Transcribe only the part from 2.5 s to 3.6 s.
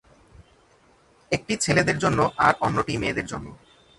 অন্যটি মেয়েদের জন্য।